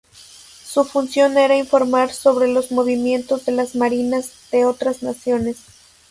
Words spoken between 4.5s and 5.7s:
de otras naciones.